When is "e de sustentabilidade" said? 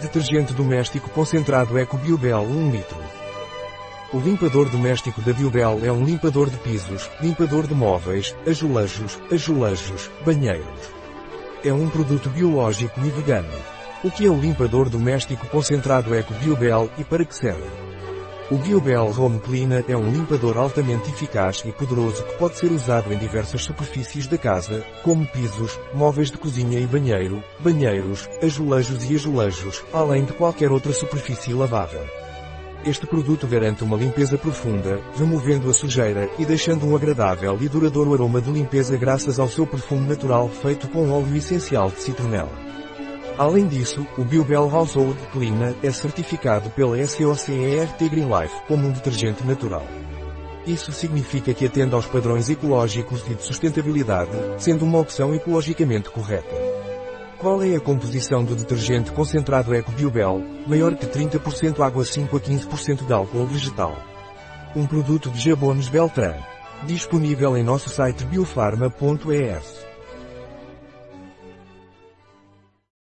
53.28-54.30